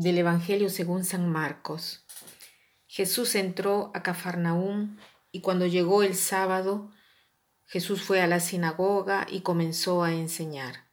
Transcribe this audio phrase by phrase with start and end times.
[0.00, 2.06] del Evangelio según San Marcos.
[2.86, 4.96] Jesús entró a Cafarnaúm
[5.30, 6.90] y cuando llegó el sábado,
[7.66, 10.86] Jesús fue a la sinagoga y comenzó a enseñar.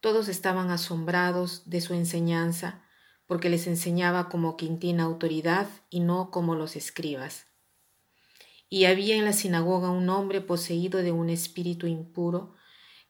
[0.00, 2.82] Todos estaban asombrados de su enseñanza
[3.26, 7.44] porque les enseñaba como quien tiene autoridad y no como los escribas.
[8.70, 12.54] Y había en la sinagoga un hombre poseído de un espíritu impuro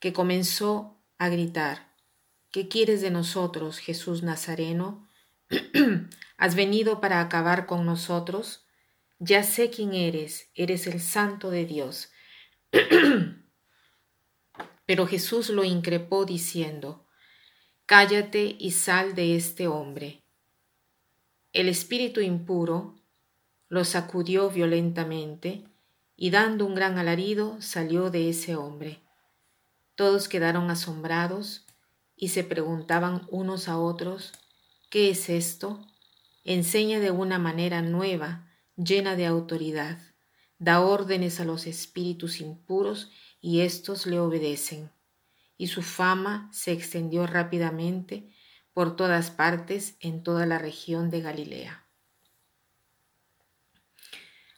[0.00, 1.85] que comenzó a gritar,
[2.56, 5.06] ¿Qué quieres de nosotros, Jesús Nazareno?
[6.38, 8.64] ¿Has venido para acabar con nosotros?
[9.18, 12.10] Ya sé quién eres, eres el santo de Dios.
[14.86, 17.06] Pero Jesús lo increpó diciendo,
[17.84, 20.22] Cállate y sal de este hombre.
[21.52, 22.94] El espíritu impuro
[23.68, 25.68] lo sacudió violentamente
[26.16, 29.02] y dando un gran alarido salió de ese hombre.
[29.94, 31.65] Todos quedaron asombrados
[32.16, 34.32] y se preguntaban unos a otros,
[34.90, 35.86] ¿qué es esto?
[36.44, 39.98] Enseña de una manera nueva, llena de autoridad,
[40.58, 44.90] da órdenes a los espíritus impuros y éstos le obedecen.
[45.58, 48.30] Y su fama se extendió rápidamente
[48.72, 51.86] por todas partes en toda la región de Galilea.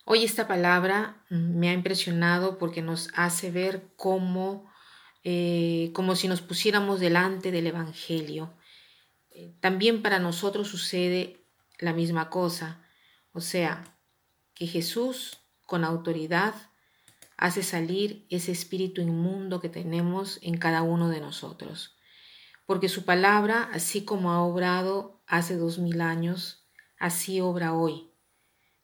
[0.05, 4.69] Hoy esta palabra me ha impresionado porque nos hace ver cómo
[5.25, 8.55] eh, como si nos pusiéramos delante del Evangelio.
[9.31, 11.45] Eh, también para nosotros sucede
[11.79, 12.83] la misma cosa,
[13.33, 13.99] o sea,
[14.55, 16.55] que Jesús con autoridad
[17.37, 21.97] hace salir ese espíritu inmundo que tenemos en cada uno de nosotros.
[22.67, 26.67] Porque su palabra, así como ha obrado hace dos mil años,
[26.99, 28.11] así obra hoy.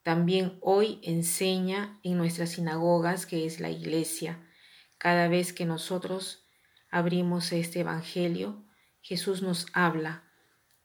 [0.03, 4.47] También hoy enseña en nuestras sinagogas, que es la iglesia,
[5.04, 6.47] cada vez que nosotros
[6.91, 8.65] abrimos este Evangelio,
[9.03, 10.25] Jesús nos habla.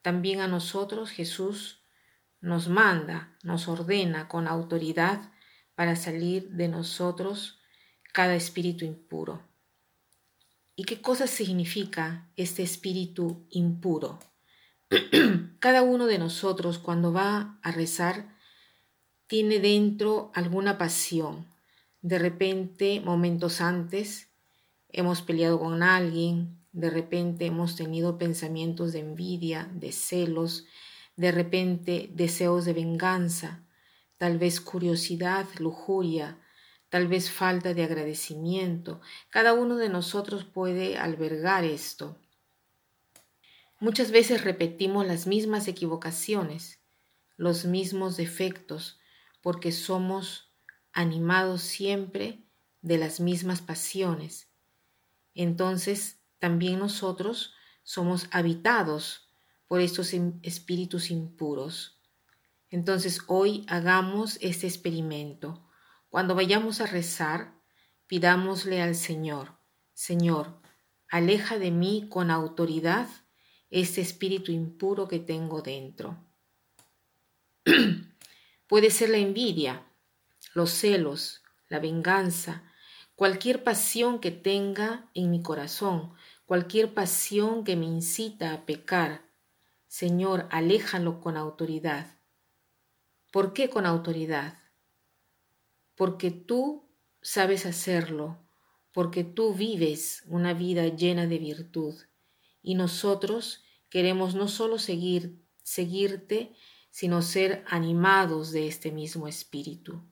[0.01, 1.85] También a nosotros Jesús
[2.41, 5.31] nos manda, nos ordena con autoridad
[5.73, 7.61] para salir de nosotros
[8.11, 9.41] cada espíritu impuro.
[10.75, 14.19] ¿Y qué cosa significa este espíritu impuro?
[15.59, 18.35] Cada uno de nosotros cuando va a rezar
[19.27, 21.45] tiene dentro alguna pasión,
[22.01, 24.29] de repente, momentos antes,
[24.89, 30.65] hemos peleado con alguien, de repente hemos tenido pensamientos de envidia, de celos,
[31.15, 33.65] de repente deseos de venganza,
[34.17, 36.39] tal vez curiosidad, lujuria,
[36.89, 39.01] tal vez falta de agradecimiento.
[39.29, 42.17] Cada uno de nosotros puede albergar esto.
[43.79, 46.79] Muchas veces repetimos las mismas equivocaciones,
[47.37, 48.99] los mismos defectos,
[49.41, 50.48] porque somos
[50.93, 52.43] animados siempre
[52.81, 54.49] de las mismas pasiones.
[55.33, 59.29] Entonces también nosotros somos habitados
[59.67, 62.01] por estos espíritus impuros.
[62.69, 65.67] Entonces hoy hagamos este experimento.
[66.09, 67.53] Cuando vayamos a rezar,
[68.07, 69.57] pidámosle al Señor,
[69.93, 70.59] Señor,
[71.07, 73.07] aleja de mí con autoridad
[73.69, 76.17] este espíritu impuro que tengo dentro.
[78.67, 79.88] Puede ser la envidia,
[80.53, 82.63] los celos, la venganza,
[83.15, 86.13] cualquier pasión que tenga en mi corazón,
[86.45, 89.29] cualquier pasión que me incita a pecar.
[89.87, 92.17] Señor, aléjalo con autoridad.
[93.31, 94.57] ¿Por qué con autoridad?
[95.95, 96.89] Porque tú
[97.21, 98.39] sabes hacerlo,
[98.93, 101.95] porque tú vives una vida llena de virtud
[102.61, 106.55] y nosotros queremos no solo seguir, seguirte,
[106.89, 110.08] sino ser animados de este mismo espíritu.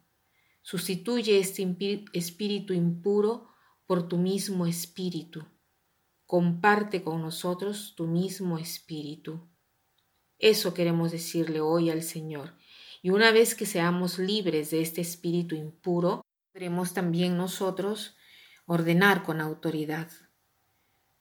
[0.69, 1.63] Sustituye este
[2.11, 3.47] espíritu impuro
[3.85, 5.45] por tu mismo espíritu.
[6.25, 9.47] Comparte con nosotros tu mismo espíritu.
[10.40, 12.58] Eso queremos decirle hoy al Señor.
[13.02, 18.17] Y una vez que seamos libres de este espíritu impuro, podremos también nosotros
[18.66, 20.11] ordenar con autoridad.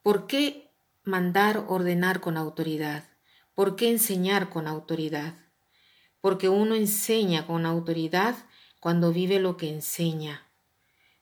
[0.02, 0.72] ¿Por qué
[1.04, 3.08] mandar ordenar con autoridad?
[3.54, 5.36] ¿Por qué enseñar con autoridad?
[6.20, 8.34] Porque uno enseña con autoridad
[8.86, 10.46] cuando vive lo que enseña.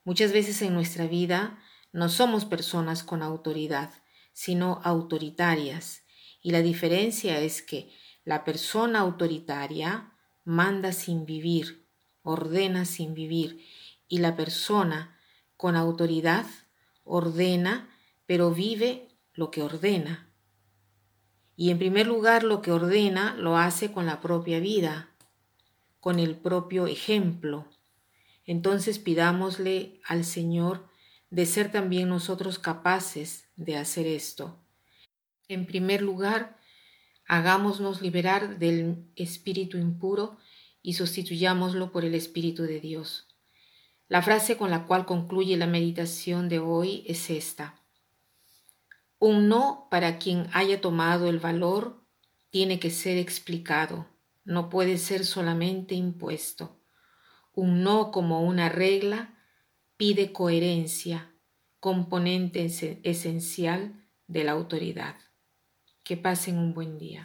[0.04, 1.58] Muchas veces en nuestra vida
[1.92, 3.90] no somos personas con autoridad,
[4.34, 6.02] sino autoritarias.
[6.42, 7.90] Y la diferencia es que
[8.22, 10.12] la persona autoritaria
[10.44, 11.88] manda sin vivir,
[12.22, 13.64] ordena sin vivir,
[14.08, 15.18] y la persona
[15.56, 16.44] con autoridad
[17.02, 17.88] ordena,
[18.26, 20.30] pero vive lo que ordena.
[21.56, 25.13] Y en primer lugar lo que ordena lo hace con la propia vida,
[26.04, 27.66] con el propio ejemplo.
[28.44, 30.86] Entonces pidámosle al Señor
[31.30, 34.60] de ser también nosotros capaces de hacer esto.
[35.48, 36.58] En primer lugar,
[37.26, 40.36] Hagámonos liberar del espíritu impuro
[40.82, 43.28] y sustituyámoslo por el Espíritu de Dios.
[44.08, 47.80] La frase con la cual concluye la meditación de hoy es esta.
[49.18, 52.04] Un no para quien haya tomado el valor
[52.50, 54.06] tiene que ser explicado,
[54.44, 56.80] no puede ser solamente impuesto.
[57.52, 59.38] Un no como una regla
[59.96, 61.34] pide coherencia,
[61.80, 62.64] componente
[63.02, 65.16] esencial de la autoridad.
[66.02, 67.24] Que pasen un buen día.